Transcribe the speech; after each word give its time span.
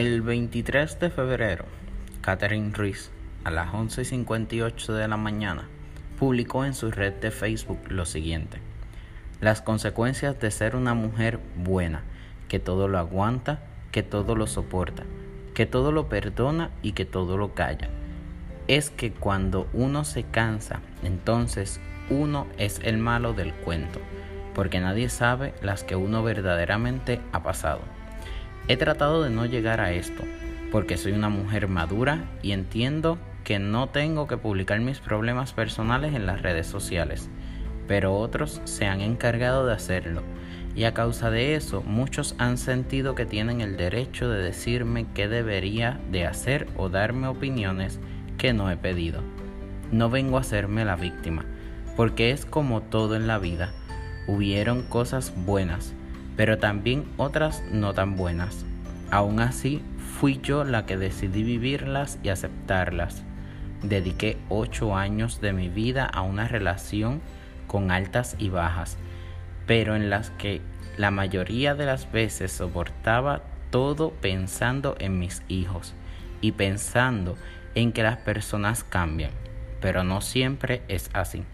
El 0.00 0.22
23 0.22 0.98
de 0.98 1.10
febrero, 1.10 1.66
Catherine 2.22 2.72
Ruiz, 2.72 3.10
a 3.44 3.50
las 3.50 3.68
11.58 3.74 4.94
de 4.94 5.06
la 5.06 5.18
mañana, 5.18 5.68
publicó 6.18 6.64
en 6.64 6.72
su 6.72 6.90
red 6.90 7.12
de 7.12 7.30
Facebook 7.30 7.80
lo 7.90 8.06
siguiente. 8.06 8.60
Las 9.42 9.60
consecuencias 9.60 10.40
de 10.40 10.50
ser 10.50 10.74
una 10.74 10.94
mujer 10.94 11.38
buena, 11.54 12.00
que 12.48 12.58
todo 12.58 12.88
lo 12.88 12.96
aguanta, 12.96 13.60
que 13.92 14.02
todo 14.02 14.36
lo 14.36 14.46
soporta, 14.46 15.02
que 15.52 15.66
todo 15.66 15.92
lo 15.92 16.08
perdona 16.08 16.70
y 16.80 16.92
que 16.92 17.04
todo 17.04 17.36
lo 17.36 17.52
calla. 17.52 17.90
Es 18.68 18.88
que 18.88 19.12
cuando 19.12 19.68
uno 19.74 20.04
se 20.04 20.22
cansa, 20.22 20.80
entonces 21.02 21.78
uno 22.08 22.46
es 22.56 22.80
el 22.84 22.96
malo 22.96 23.34
del 23.34 23.52
cuento, 23.52 24.00
porque 24.54 24.80
nadie 24.80 25.10
sabe 25.10 25.52
las 25.60 25.84
que 25.84 25.94
uno 25.94 26.22
verdaderamente 26.22 27.20
ha 27.32 27.42
pasado. 27.42 27.99
He 28.70 28.76
tratado 28.76 29.24
de 29.24 29.30
no 29.30 29.46
llegar 29.46 29.80
a 29.80 29.90
esto, 29.90 30.22
porque 30.70 30.96
soy 30.96 31.10
una 31.10 31.28
mujer 31.28 31.66
madura 31.66 32.30
y 32.40 32.52
entiendo 32.52 33.18
que 33.42 33.58
no 33.58 33.88
tengo 33.88 34.28
que 34.28 34.36
publicar 34.36 34.78
mis 34.78 35.00
problemas 35.00 35.52
personales 35.52 36.14
en 36.14 36.24
las 36.24 36.40
redes 36.40 36.68
sociales, 36.68 37.28
pero 37.88 38.14
otros 38.14 38.60
se 38.66 38.86
han 38.86 39.00
encargado 39.00 39.66
de 39.66 39.72
hacerlo, 39.72 40.22
y 40.76 40.84
a 40.84 40.94
causa 40.94 41.32
de 41.32 41.56
eso 41.56 41.82
muchos 41.82 42.36
han 42.38 42.58
sentido 42.58 43.16
que 43.16 43.26
tienen 43.26 43.60
el 43.60 43.76
derecho 43.76 44.30
de 44.30 44.40
decirme 44.40 45.04
qué 45.14 45.26
debería 45.26 45.98
de 46.12 46.26
hacer 46.26 46.68
o 46.76 46.88
darme 46.88 47.26
opiniones 47.26 47.98
que 48.38 48.52
no 48.52 48.70
he 48.70 48.76
pedido. 48.76 49.20
No 49.90 50.10
vengo 50.10 50.36
a 50.36 50.42
hacerme 50.42 50.84
la 50.84 50.94
víctima, 50.94 51.44
porque 51.96 52.30
es 52.30 52.46
como 52.46 52.82
todo 52.82 53.16
en 53.16 53.26
la 53.26 53.40
vida. 53.40 53.72
Hubieron 54.28 54.82
cosas 54.82 55.32
buenas, 55.44 55.96
pero 56.36 56.58
también 56.58 57.04
otras 57.16 57.62
no 57.70 57.94
tan 57.94 58.16
buenas. 58.16 58.64
Aún 59.10 59.40
así, 59.40 59.82
fui 60.18 60.40
yo 60.42 60.64
la 60.64 60.86
que 60.86 60.96
decidí 60.96 61.42
vivirlas 61.42 62.18
y 62.22 62.28
aceptarlas. 62.28 63.22
Dediqué 63.82 64.36
ocho 64.48 64.96
años 64.96 65.40
de 65.40 65.52
mi 65.52 65.68
vida 65.68 66.04
a 66.04 66.22
una 66.22 66.46
relación 66.46 67.20
con 67.66 67.90
altas 67.90 68.36
y 68.38 68.48
bajas, 68.48 68.98
pero 69.66 69.96
en 69.96 70.10
las 70.10 70.30
que 70.30 70.60
la 70.96 71.10
mayoría 71.10 71.74
de 71.74 71.86
las 71.86 72.10
veces 72.12 72.52
soportaba 72.52 73.42
todo 73.70 74.10
pensando 74.10 74.96
en 74.98 75.18
mis 75.18 75.42
hijos 75.48 75.94
y 76.40 76.52
pensando 76.52 77.36
en 77.74 77.92
que 77.92 78.02
las 78.02 78.18
personas 78.18 78.84
cambian, 78.84 79.30
pero 79.80 80.04
no 80.04 80.20
siempre 80.20 80.82
es 80.88 81.10
así. 81.12 81.44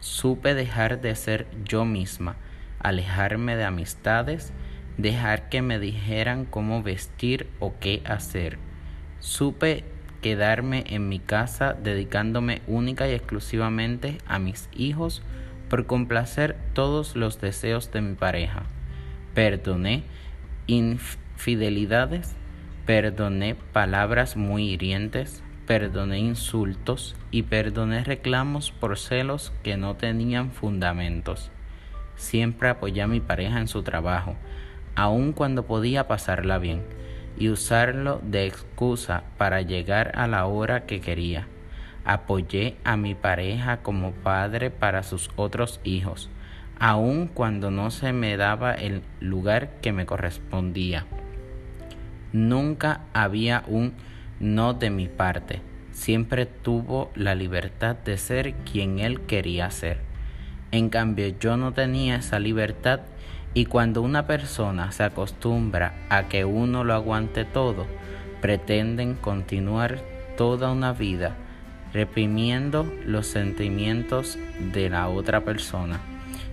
Supe 0.00 0.54
dejar 0.54 1.00
de 1.00 1.14
ser 1.14 1.46
yo 1.64 1.84
misma, 1.84 2.36
alejarme 2.82 3.56
de 3.56 3.64
amistades, 3.64 4.52
dejar 4.98 5.48
que 5.48 5.62
me 5.62 5.78
dijeran 5.78 6.44
cómo 6.44 6.82
vestir 6.82 7.48
o 7.58 7.74
qué 7.80 8.02
hacer. 8.04 8.58
Supe 9.20 9.84
quedarme 10.20 10.84
en 10.88 11.08
mi 11.08 11.18
casa 11.18 11.74
dedicándome 11.74 12.62
única 12.66 13.08
y 13.08 13.12
exclusivamente 13.12 14.18
a 14.26 14.38
mis 14.38 14.68
hijos 14.72 15.22
por 15.68 15.86
complacer 15.86 16.56
todos 16.74 17.16
los 17.16 17.40
deseos 17.40 17.90
de 17.92 18.02
mi 18.02 18.14
pareja. 18.14 18.64
Perdoné 19.34 20.04
infidelidades, 20.66 22.34
perdoné 22.86 23.54
palabras 23.54 24.36
muy 24.36 24.70
hirientes, 24.70 25.42
perdoné 25.66 26.18
insultos 26.18 27.16
y 27.30 27.44
perdoné 27.44 28.04
reclamos 28.04 28.70
por 28.70 28.98
celos 28.98 29.52
que 29.62 29.76
no 29.76 29.96
tenían 29.96 30.50
fundamentos. 30.50 31.50
Siempre 32.22 32.68
apoyé 32.68 33.02
a 33.02 33.08
mi 33.08 33.18
pareja 33.18 33.58
en 33.58 33.66
su 33.66 33.82
trabajo, 33.82 34.36
aun 34.94 35.32
cuando 35.32 35.66
podía 35.66 36.06
pasarla 36.06 36.58
bien, 36.58 36.84
y 37.36 37.48
usarlo 37.48 38.20
de 38.22 38.46
excusa 38.46 39.24
para 39.38 39.60
llegar 39.60 40.12
a 40.14 40.28
la 40.28 40.46
hora 40.46 40.86
que 40.86 41.00
quería. 41.00 41.48
Apoyé 42.04 42.76
a 42.84 42.96
mi 42.96 43.16
pareja 43.16 43.78
como 43.78 44.12
padre 44.12 44.70
para 44.70 45.02
sus 45.02 45.30
otros 45.34 45.80
hijos, 45.82 46.30
aun 46.78 47.26
cuando 47.26 47.72
no 47.72 47.90
se 47.90 48.12
me 48.12 48.36
daba 48.36 48.72
el 48.72 49.02
lugar 49.18 49.80
que 49.82 49.92
me 49.92 50.06
correspondía. 50.06 51.06
Nunca 52.32 53.00
había 53.12 53.64
un 53.66 53.94
no 54.38 54.74
de 54.74 54.90
mi 54.90 55.08
parte. 55.08 55.60
Siempre 55.90 56.46
tuvo 56.46 57.10
la 57.16 57.34
libertad 57.34 57.96
de 57.96 58.16
ser 58.16 58.54
quien 58.54 59.00
él 59.00 59.22
quería 59.22 59.68
ser. 59.72 60.11
En 60.72 60.88
cambio, 60.88 61.28
yo 61.38 61.58
no 61.58 61.72
tenía 61.72 62.16
esa 62.16 62.38
libertad 62.38 63.00
y 63.52 63.66
cuando 63.66 64.00
una 64.00 64.26
persona 64.26 64.90
se 64.90 65.04
acostumbra 65.04 65.94
a 66.08 66.28
que 66.28 66.46
uno 66.46 66.82
lo 66.82 66.94
aguante 66.94 67.44
todo, 67.44 67.86
pretenden 68.40 69.14
continuar 69.14 70.00
toda 70.38 70.72
una 70.72 70.94
vida 70.94 71.36
reprimiendo 71.92 72.90
los 73.04 73.26
sentimientos 73.26 74.38
de 74.72 74.88
la 74.88 75.08
otra 75.08 75.44
persona, 75.44 76.00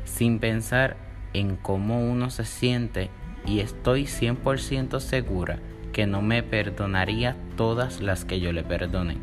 sin 0.04 0.40
pensar 0.40 0.98
en 1.32 1.56
cómo 1.56 2.02
uno 2.02 2.30
se 2.30 2.44
siente 2.44 3.10
y 3.46 3.62
estoy 3.62 4.04
100% 4.04 5.00
segura 5.00 5.60
que 5.94 6.08
no 6.08 6.22
me 6.22 6.44
perdonaría 6.44 7.38
todas 7.56 8.02
las 8.02 8.26
que 8.26 8.42
yo 8.42 8.52
le 8.52 8.64
perdoné. 8.64 9.16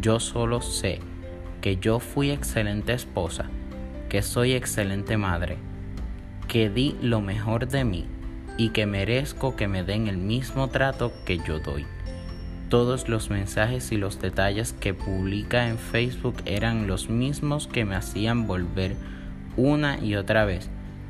Yo 0.00 0.18
solo 0.18 0.62
sé 0.62 1.00
que 1.60 1.76
yo 1.76 2.00
fui 2.00 2.30
excelente 2.30 2.94
esposa, 2.94 3.50
que 4.08 4.22
soy 4.22 4.52
excelente 4.52 5.16
madre, 5.16 5.58
que 6.48 6.70
di 6.70 6.96
lo 7.02 7.20
mejor 7.20 7.68
de 7.68 7.84
mí 7.84 8.06
y 8.56 8.70
que 8.70 8.86
merezco 8.86 9.54
que 9.54 9.68
me 9.68 9.84
den 9.84 10.08
el 10.08 10.16
mismo 10.16 10.68
trato 10.68 11.12
que 11.24 11.38
yo 11.38 11.60
doy. 11.60 11.86
Todos 12.68 13.08
los 13.08 13.30
mensajes 13.30 13.92
y 13.92 13.96
los 13.96 14.20
detalles 14.20 14.72
que 14.72 14.92
publica 14.94 15.68
en 15.68 15.78
Facebook 15.78 16.36
eran 16.44 16.86
los 16.86 17.08
mismos 17.08 17.66
que 17.66 17.84
me 17.84 17.96
hacían 17.96 18.46
volver 18.46 18.96
una 19.56 19.98
y 19.98 20.16
otra 20.16 20.44
vez, 20.44 20.68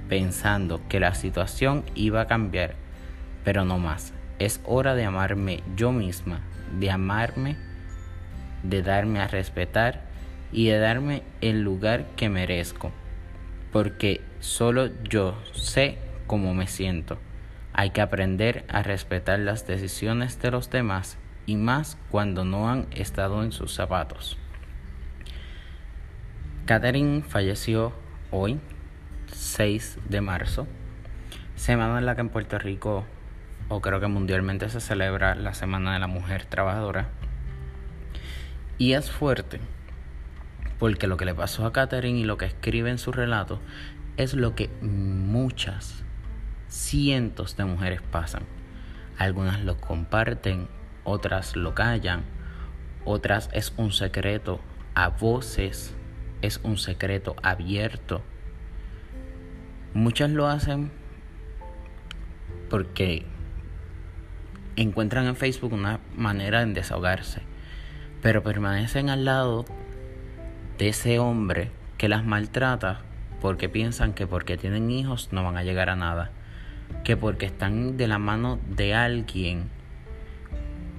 pensando 0.08 0.80
que 0.88 1.00
la 1.00 1.14
situación 1.14 1.84
iba 1.94 2.20
a 2.20 2.26
cambiar, 2.26 2.74
pero 3.44 3.64
no 3.64 3.78
más. 3.78 4.12
Es 4.38 4.60
hora 4.64 4.94
de 4.94 5.04
amarme 5.04 5.62
yo 5.76 5.90
misma, 5.90 6.40
de 6.78 6.90
amarme, 6.90 7.56
de 8.62 8.82
darme 8.82 9.20
a 9.20 9.26
respetar 9.26 10.07
y 10.52 10.66
de 10.68 10.78
darme 10.78 11.22
el 11.40 11.62
lugar 11.62 12.06
que 12.16 12.28
merezco, 12.28 12.92
porque 13.72 14.20
solo 14.40 14.90
yo 15.04 15.36
sé 15.52 15.98
cómo 16.26 16.54
me 16.54 16.66
siento. 16.66 17.18
Hay 17.72 17.90
que 17.90 18.00
aprender 18.00 18.64
a 18.68 18.82
respetar 18.82 19.38
las 19.38 19.66
decisiones 19.66 20.40
de 20.40 20.50
los 20.50 20.70
demás 20.70 21.18
y 21.46 21.56
más 21.56 21.98
cuando 22.10 22.44
no 22.44 22.70
han 22.70 22.86
estado 22.90 23.42
en 23.42 23.52
sus 23.52 23.74
zapatos. 23.74 24.36
Catherine 26.66 27.22
falleció 27.22 27.92
hoy, 28.30 28.60
6 29.32 29.98
de 30.08 30.20
marzo, 30.20 30.66
semana 31.56 31.98
en 31.98 32.06
la 32.06 32.14
que 32.14 32.20
en 32.20 32.28
Puerto 32.28 32.58
Rico 32.58 33.04
o 33.68 33.80
creo 33.80 34.00
que 34.00 34.06
mundialmente 34.06 34.68
se 34.68 34.80
celebra 34.80 35.34
la 35.34 35.54
Semana 35.54 35.92
de 35.92 35.98
la 35.98 36.06
Mujer 36.06 36.46
Trabajadora. 36.46 37.08
Y 38.78 38.92
es 38.92 39.10
fuerte, 39.10 39.60
porque 40.78 41.06
lo 41.06 41.16
que 41.16 41.24
le 41.24 41.34
pasó 41.34 41.66
a 41.66 41.72
Catherine 41.72 42.18
y 42.18 42.24
lo 42.24 42.38
que 42.38 42.46
escribe 42.46 42.90
en 42.90 42.98
su 42.98 43.12
relato 43.12 43.60
es 44.16 44.34
lo 44.34 44.54
que 44.54 44.68
muchas, 44.80 46.04
cientos 46.68 47.56
de 47.56 47.64
mujeres 47.64 48.02
pasan. 48.02 48.42
Algunas 49.16 49.62
lo 49.62 49.80
comparten, 49.80 50.68
otras 51.04 51.56
lo 51.56 51.74
callan, 51.74 52.22
otras 53.04 53.48
es 53.52 53.72
un 53.76 53.92
secreto 53.92 54.60
a 54.94 55.08
voces, 55.08 55.94
es 56.42 56.60
un 56.62 56.76
secreto 56.76 57.34
abierto. 57.42 58.22
Muchas 59.94 60.30
lo 60.30 60.46
hacen 60.46 60.90
porque 62.70 63.24
encuentran 64.76 65.26
en 65.26 65.36
Facebook 65.36 65.72
una 65.72 66.00
manera 66.16 66.64
de 66.64 66.72
desahogarse, 66.72 67.42
pero 68.22 68.42
permanecen 68.42 69.10
al 69.10 69.24
lado 69.24 69.64
de 70.78 70.88
ese 70.88 71.18
hombre 71.18 71.70
que 71.98 72.08
las 72.08 72.24
maltrata 72.24 73.00
porque 73.40 73.68
piensan 73.68 74.12
que 74.14 74.26
porque 74.26 74.56
tienen 74.56 74.90
hijos 74.90 75.28
no 75.32 75.44
van 75.44 75.56
a 75.56 75.64
llegar 75.64 75.90
a 75.90 75.96
nada, 75.96 76.30
que 77.04 77.16
porque 77.16 77.46
están 77.46 77.96
de 77.96 78.08
la 78.08 78.18
mano 78.18 78.58
de 78.68 78.94
alguien 78.94 79.70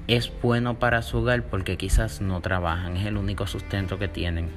es 0.07 0.31
bueno 0.41 0.79
para 0.79 1.01
su 1.01 1.19
hogar 1.19 1.43
porque 1.43 1.77
quizás 1.77 2.19
no 2.19 2.41
trabajan, 2.41 2.97
es 2.97 3.05
el 3.05 3.17
único 3.17 3.47
sustento 3.47 3.99
que 3.99 4.07
tienen, 4.07 4.49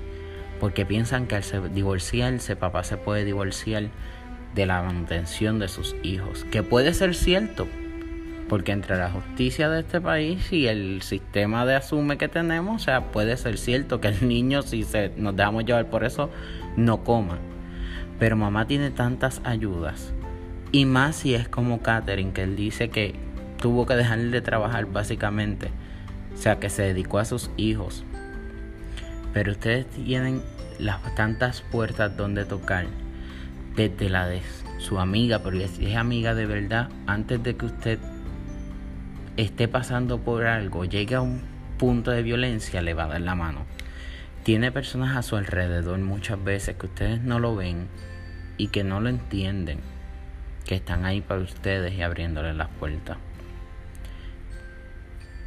porque 0.61 0.87
piensan 0.87 1.27
que 1.27 1.37
al 1.37 1.75
divorciarse 1.75 2.57
papá 2.57 2.85
se 2.85 2.97
puede 2.97 3.25
divorciar 3.25 3.91
de 4.55 4.67
la 4.67 4.83
manutención 4.83 5.59
de 5.59 5.69
sus 5.69 5.95
hijos, 6.03 6.45
que 6.51 6.63
puede 6.63 6.95
ser 6.95 7.15
cierto, 7.15 7.69
porque 8.53 8.73
entre 8.73 8.99
la 8.99 9.09
justicia 9.09 9.71
de 9.71 9.81
este 9.81 9.99
país 9.99 10.53
y 10.53 10.67
el 10.67 11.01
sistema 11.01 11.65
de 11.65 11.75
asume 11.75 12.19
que 12.19 12.29
tenemos, 12.29 12.83
o 12.83 12.85
sea, 12.85 13.11
puede 13.11 13.39
ser 13.39 13.57
cierto 13.57 13.99
que 13.99 14.09
el 14.09 14.29
niño, 14.29 14.61
si 14.61 14.83
se, 14.83 15.11
nos 15.17 15.35
dejamos 15.35 15.65
llevar 15.65 15.89
por 15.89 16.05
eso, 16.05 16.29
no 16.77 17.03
coma. 17.03 17.39
Pero 18.19 18.37
mamá 18.37 18.67
tiene 18.67 18.91
tantas 18.91 19.41
ayudas. 19.45 20.13
Y 20.71 20.85
más 20.85 21.17
si 21.17 21.35
es 21.35 21.49
como 21.49 21.81
Catherine, 21.81 22.35
que 22.35 22.43
él 22.43 22.55
dice 22.55 22.91
que 22.91 23.15
tuvo 23.57 23.87
que 23.87 23.95
dejar 23.95 24.19
de 24.19 24.43
trabajar 24.43 24.85
básicamente. 24.85 25.71
O 26.35 26.37
sea, 26.37 26.61
que 26.61 26.69
se 26.69 26.83
dedicó 26.83 27.21
a 27.21 27.25
sus 27.25 27.51
hijos. 27.57 28.05
Pero 29.33 29.53
ustedes 29.53 29.87
tienen 29.87 30.43
las 30.79 30.99
tantas 31.15 31.63
puertas 31.63 32.19
donde 32.19 32.45
tocar. 32.45 32.85
Desde 33.77 34.11
la 34.11 34.27
de 34.27 34.43
su 34.77 34.99
amiga, 34.99 35.39
porque 35.39 35.69
si 35.69 35.87
es 35.87 35.97
amiga 35.97 36.35
de 36.35 36.45
verdad, 36.45 36.91
antes 37.07 37.43
de 37.43 37.57
que 37.57 37.65
usted 37.65 37.99
esté 39.37 39.69
pasando 39.69 40.19
por 40.19 40.47
algo, 40.47 40.85
llegue 40.85 41.15
a 41.15 41.21
un 41.21 41.41
punto 41.79 42.11
de 42.11 42.23
violencia, 42.23 42.83
le 42.83 42.95
va 42.95 43.05
a 43.05 43.09
dar 43.09 43.21
la 43.21 43.35
mano. 43.35 43.65
Tiene 44.43 44.73
personas 44.73 45.17
a 45.17 45.23
su 45.23 45.37
alrededor 45.37 45.99
muchas 45.99 46.43
veces 46.43 46.77
que 46.77 46.87
ustedes 46.87 47.23
no 47.23 47.39
lo 47.39 47.55
ven 47.57 47.89
y 48.57 48.69
que 48.69 48.85
no 48.85 49.01
lo 49.01 49.09
entienden, 49.09 49.81
que 50.67 50.75
están 50.75 51.05
ahí 51.05 51.21
para 51.21 51.41
ustedes 51.41 51.95
y 51.95 52.03
abriéndoles 52.03 52.57
las 52.57 52.69
puertas. 52.69 53.19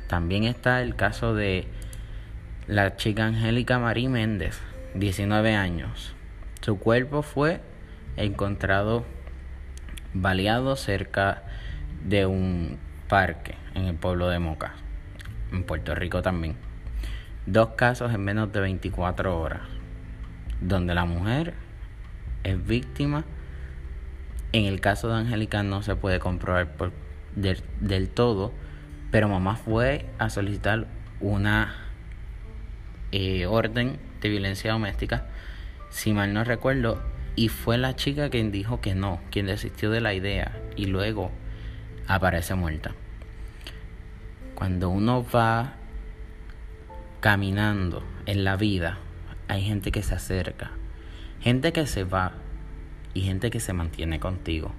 También 0.07 0.43
está 0.45 0.81
el 0.81 0.95
caso 0.95 1.35
de 1.35 1.67
la 2.67 2.95
chica 2.95 3.25
Angélica 3.25 3.79
Marí 3.79 4.07
Méndez, 4.07 4.59
19 4.93 5.55
años. 5.55 6.15
Su 6.61 6.79
cuerpo 6.79 7.21
fue 7.21 7.61
encontrado 8.17 9.05
baleado 10.13 10.75
cerca 10.75 11.43
de 12.03 12.25
un 12.25 12.77
parque 13.07 13.64
en 13.75 13.85
el 13.85 13.95
pueblo 13.95 14.29
de 14.29 14.39
Moca, 14.39 14.73
en 15.51 15.63
Puerto 15.63 15.93
Rico 15.93 16.21
también. 16.21 16.55
Dos 17.45 17.69
casos 17.75 18.13
en 18.13 18.23
menos 18.23 18.51
de 18.51 18.59
24 18.61 19.39
horas, 19.39 19.61
donde 20.61 20.95
la 20.95 21.05
mujer 21.05 21.53
es 22.43 22.65
víctima. 22.65 23.23
En 24.51 24.65
el 24.65 24.81
caso 24.81 25.09
de 25.09 25.15
Angélica 25.15 25.61
no 25.61 25.83
se 25.83 25.95
puede 25.95 26.19
comprobar 26.19 26.69
del 27.35 28.09
todo, 28.09 28.53
pero 29.11 29.27
mamá 29.29 29.57
fue 29.57 30.05
a 30.17 30.29
solicitar 30.29 30.87
una 31.19 31.75
eh, 33.11 33.45
orden 33.45 33.99
de 34.21 34.29
violencia 34.29 34.71
doméstica, 34.71 35.27
si 35.89 36.13
mal 36.13 36.33
no 36.33 36.43
recuerdo, 36.43 37.01
y 37.35 37.49
fue 37.49 37.77
la 37.77 37.95
chica 37.95 38.29
quien 38.29 38.51
dijo 38.51 38.81
que 38.81 38.95
no, 38.95 39.19
quien 39.29 39.45
desistió 39.45 39.91
de 39.91 40.01
la 40.01 40.13
idea 40.13 40.57
y 40.75 40.85
luego 40.85 41.31
aparece 42.07 42.55
muerta. 42.55 42.93
Cuando 44.55 44.89
uno 44.89 45.25
va 45.35 45.73
caminando 47.19 48.03
en 48.25 48.43
la 48.45 48.55
vida, 48.55 48.97
hay 49.49 49.61
gente 49.63 49.91
que 49.91 50.01
se 50.01 50.15
acerca, 50.15 50.71
gente 51.41 51.73
que 51.73 51.85
se 51.85 52.05
va 52.05 52.31
y 53.13 53.21
gente 53.21 53.49
que 53.51 53.59
se 53.59 53.73
mantiene 53.73 54.19
contigo. 54.19 54.71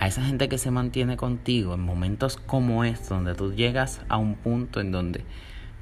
A 0.00 0.06
esa 0.06 0.24
gente 0.24 0.48
que 0.48 0.58
se 0.58 0.70
mantiene 0.70 1.16
contigo 1.16 1.74
en 1.74 1.80
momentos 1.80 2.38
como 2.38 2.82
estos, 2.84 3.10
donde 3.10 3.34
tú 3.34 3.52
llegas 3.52 4.00
a 4.08 4.16
un 4.16 4.36
punto 4.36 4.80
en 4.80 4.90
donde 4.90 5.24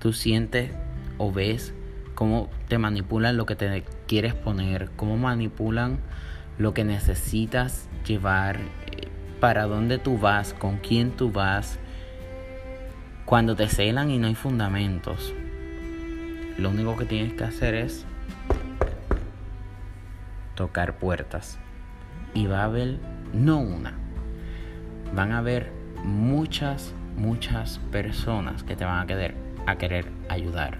tú 0.00 0.12
sientes 0.12 0.72
o 1.18 1.30
ves 1.30 1.74
cómo 2.14 2.50
te 2.66 2.78
manipulan 2.78 3.36
lo 3.36 3.46
que 3.46 3.54
te 3.54 3.84
quieres 4.08 4.34
poner, 4.34 4.90
cómo 4.96 5.16
manipulan 5.16 6.00
lo 6.58 6.74
que 6.74 6.82
necesitas 6.82 7.88
llevar, 8.06 8.56
eh, 8.86 9.08
para 9.38 9.66
dónde 9.66 9.98
tú 9.98 10.18
vas, 10.18 10.54
con 10.54 10.78
quién 10.78 11.10
tú 11.12 11.30
vas, 11.30 11.78
cuando 13.26 13.56
te 13.56 13.68
celan 13.68 14.08
y 14.10 14.18
no 14.18 14.28
hay 14.28 14.36
fundamentos. 14.36 15.34
Lo 16.58 16.70
único 16.70 16.96
que 16.96 17.04
tienes 17.04 17.34
que 17.34 17.42
hacer 17.42 17.74
es 17.74 18.06
tocar 20.54 20.96
puertas. 20.96 21.58
Y 22.34 22.46
va 22.46 22.60
a 22.60 22.64
haber 22.64 22.98
no 23.34 23.58
una, 23.58 23.94
van 25.14 25.32
a 25.32 25.38
haber 25.38 25.72
muchas, 26.04 26.94
muchas 27.16 27.78
personas 27.90 28.62
que 28.62 28.76
te 28.76 28.84
van 28.84 29.00
a 29.00 29.06
querer, 29.06 29.34
a 29.66 29.76
querer 29.76 30.06
ayudar. 30.28 30.78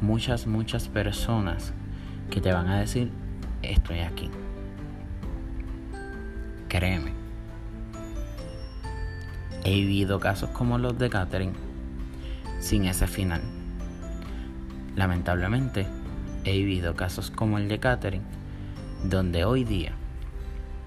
Muchas, 0.00 0.46
muchas 0.46 0.88
personas 0.88 1.72
que 2.30 2.40
te 2.40 2.52
van 2.52 2.66
a 2.68 2.80
decir, 2.80 3.12
estoy 3.62 4.00
aquí. 4.00 4.28
Créeme. 6.68 7.19
He 9.70 9.74
vivido 9.74 10.18
casos 10.18 10.50
como 10.50 10.78
los 10.78 10.98
de 10.98 11.08
Catherine 11.08 11.52
sin 12.58 12.86
ese 12.86 13.06
final. 13.06 13.40
Lamentablemente, 14.96 15.86
he 16.42 16.58
vivido 16.58 16.96
casos 16.96 17.30
como 17.30 17.56
el 17.56 17.68
de 17.68 17.78
Catherine, 17.78 18.24
donde 19.04 19.44
hoy 19.44 19.62
día 19.62 19.92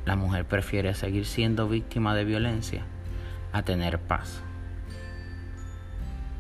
la 0.05 0.17
mujer 0.17 0.43
prefiere 0.43 0.93
seguir 0.95 1.25
siendo 1.25 1.69
víctima 1.69 2.13
de 2.13 2.25
violencia 2.25 2.83
a 3.53 3.63
tener 3.63 3.99
paz. 3.99 4.41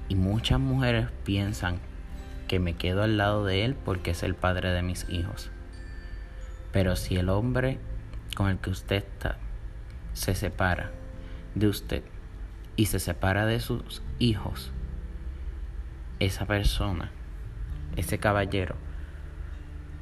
Y 0.09 0.15
muchas 0.15 0.59
mujeres 0.59 1.07
piensan 1.23 1.79
que 2.49 2.59
me 2.59 2.73
quedo 2.73 3.03
al 3.03 3.15
lado 3.15 3.45
de 3.45 3.63
él 3.63 3.73
porque 3.73 4.11
es 4.11 4.21
el 4.21 4.35
padre 4.35 4.71
de 4.71 4.81
mis 4.81 5.07
hijos. 5.07 5.49
Pero 6.73 6.97
si 6.97 7.15
el 7.15 7.29
hombre 7.29 7.79
con 8.35 8.49
el 8.49 8.57
que 8.57 8.69
usted 8.69 8.97
está 8.97 9.37
se 10.11 10.35
separa 10.35 10.91
de 11.55 11.69
usted 11.69 12.03
y 12.75 12.87
se 12.87 12.99
separa 12.99 13.45
de 13.45 13.59
sus 13.59 14.01
hijos, 14.19 14.71
esa 16.19 16.45
persona, 16.45 17.11
ese 17.95 18.17
caballero, 18.17 18.75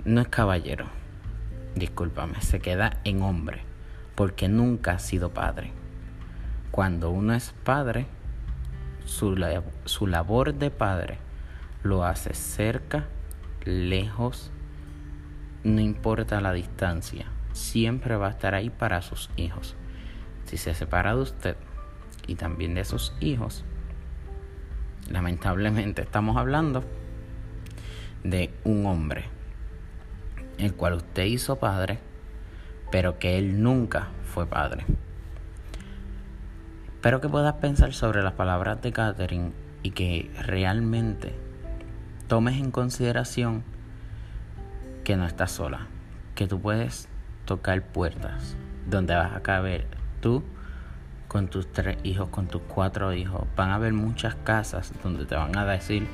no 0.06 0.22
es 0.22 0.28
caballero 0.28 1.02
discúlpame, 1.76 2.42
se 2.42 2.60
queda 2.60 2.98
en 3.04 3.22
hombre, 3.22 3.62
porque 4.16 4.48
nunca 4.48 4.94
ha 4.94 5.00
sido 5.00 5.34
padre. 5.34 5.72
Cuando 6.72 7.12
uno 7.12 7.34
es 7.34 7.54
padre, 7.64 8.08
su, 9.06 9.36
su 9.86 10.08
labor 10.08 10.54
de 10.54 10.72
padre 10.72 11.18
lo 11.84 12.06
hace 12.06 12.34
cerca, 12.34 13.06
lejos, 13.64 14.52
no 15.64 15.82
importa 15.82 16.42
la 16.42 16.54
distancia, 16.54 17.26
siempre 17.54 18.16
va 18.16 18.28
a 18.28 18.32
estar 18.32 18.56
ahí 18.56 18.70
para 18.70 19.02
sus 19.02 19.30
hijos. 19.36 19.76
Si 20.46 20.58
se 20.58 20.74
separa 20.74 21.16
de 21.16 21.22
usted 21.22 21.58
y 22.32 22.36
también 22.36 22.74
de 22.74 22.86
sus 22.86 23.14
hijos, 23.20 23.66
lamentablemente 25.10 26.02
estamos 26.02 26.38
hablando 26.38 26.84
de 28.24 28.54
un 28.64 28.86
hombre 28.86 29.26
el 30.58 30.74
cual 30.74 30.94
usted 30.94 31.26
hizo 31.26 31.58
padre, 31.58 32.00
pero 32.90 33.20
que 33.20 33.38
él 33.38 33.62
nunca 33.62 34.10
fue 34.24 34.46
padre. 34.46 34.86
Espero 36.94 37.20
que 37.20 37.28
puedas 37.28 37.56
pensar 37.56 37.94
sobre 37.94 38.22
las 38.24 38.34
palabras 38.34 38.82
de 38.82 38.94
Catherine 38.94 39.52
y 39.84 39.92
que 39.92 40.32
realmente 40.40 41.34
tomes 42.28 42.58
en 42.58 42.72
consideración 42.72 43.64
que 45.04 45.18
no 45.18 45.26
estás 45.26 45.52
sola, 45.52 45.88
que 46.36 46.48
tú 46.48 46.62
puedes 46.62 47.10
tocar 47.46 47.82
puertas 47.82 48.56
donde 48.88 49.16
vas 49.16 49.36
a 49.36 49.42
caber 49.42 49.88
tú 50.22 50.44
con 51.32 51.48
tus 51.48 51.72
tres 51.72 51.98
hijos, 52.04 52.28
con 52.28 52.48
tus 52.48 52.62
cuatro 52.68 53.14
hijos. 53.14 53.48
Van 53.56 53.70
a 53.70 53.76
haber 53.76 53.94
muchas 53.94 54.36
casas 54.36 54.92
donde 55.02 55.26
te 55.26 55.36
van 55.36 55.58
a 55.58 55.66
decir, 55.66 56.08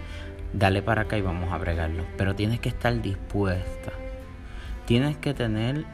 dale 0.53 0.83
para 0.83 1.03
acá 1.03 1.17
y 1.17 1.21
vamos 1.21 1.51
a 1.51 1.57
bregarlo. 1.57 2.05
Pero 2.17 2.35
tienes 2.35 2.59
que 2.59 2.69
estar 2.69 3.01
dispuesta 3.01 3.91
tienes 4.87 5.17
que 5.17 5.33
tener 5.33 5.85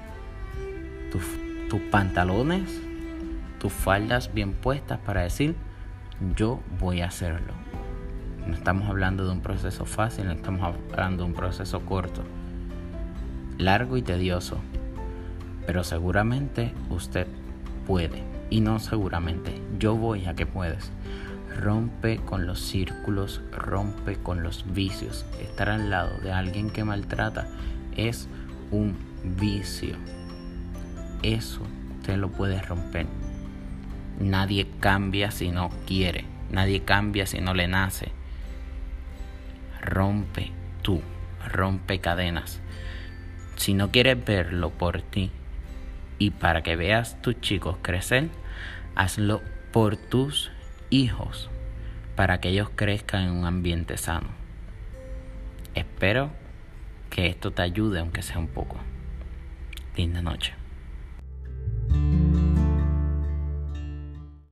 tus, 1.12 1.82
pantalones, 1.89 2.80
tus 3.60 3.74
faldas 3.74 4.32
bien 4.32 4.53
puestas 4.53 5.00
para 5.00 5.22
decir, 5.22 5.56
yo 6.36 6.62
voy 6.80 7.01
a 7.01 7.08
hacerlo. 7.08 7.53
No 8.48 8.53
estamos 8.53 8.88
hablando 8.88 9.25
de 9.25 9.32
un 9.32 9.42
proceso 9.42 9.86
fácil, 9.86 10.27
no 10.27 10.34
estamos 10.34 10.75
hablando 10.92 11.24
de 11.24 11.30
un 11.30 11.36
proceso 11.36 11.84
corto, 11.84 12.22
largo 13.58 13.98
y 13.98 14.03
tedioso. 14.03 14.60
Pero 15.65 15.84
seguramente 15.84 16.72
usted 16.92 17.25
puede. 17.88 18.33
Y 18.53 18.62
no 18.62 18.77
seguramente, 18.77 19.60
yo 19.79 19.95
voy 19.95 20.27
a 20.27 20.36
que 20.36 20.45
puedes. 20.45 20.91
Rompe 21.60 22.17
con 22.17 22.45
los 22.45 22.60
círculos, 22.60 23.41
rompe 23.51 24.17
con 24.17 24.43
los 24.43 24.72
vicios. 24.72 25.25
Estar 25.41 25.69
al 25.69 25.89
lado 25.89 26.19
de 26.19 26.31
alguien 26.31 26.69
que 26.69 26.83
maltrata 26.83 27.48
es 27.98 28.27
un 28.69 28.95
vicio. 29.24 29.95
Eso 31.24 31.63
usted 31.98 32.15
lo 32.17 32.29
puede 32.29 32.62
romper. 32.62 33.07
Nadie 34.19 34.67
cambia 34.79 35.31
si 35.31 35.50
no 35.50 35.72
quiere. 35.88 36.25
Nadie 36.51 36.83
cambia 36.83 37.25
si 37.25 37.41
no 37.41 37.55
le 37.55 37.67
nace. 37.67 38.12
Rompe 39.81 40.51
tú. 40.83 41.01
Rompe 41.51 42.00
cadenas. 42.01 42.62
Si 43.55 43.74
no 43.74 43.89
quieres 43.89 44.24
verlo 44.24 44.69
por 44.69 45.01
ti 45.01 45.31
y 46.20 46.32
para 46.32 46.63
que 46.63 46.75
veas 46.75 47.22
tus 47.22 47.39
chicos 47.41 47.77
crecer, 47.82 48.29
hazlo 48.96 49.41
por 49.72 49.98
tus 49.98 50.51
hijos 50.89 51.50
para 52.15 52.39
que 52.39 52.50
ellos 52.50 52.70
crezcan 52.75 53.24
en 53.24 53.32
un 53.32 53.46
ambiente 53.46 53.98
sano. 53.98 54.29
Espero 55.75 56.32
que 57.10 57.27
esto 57.27 57.51
te 57.51 57.62
ayude 57.62 58.00
aunque 58.00 58.22
sea 58.22 58.38
un 58.38 58.48
poco. 58.48 58.77
Linda 59.96 60.22
noche. 60.22 60.62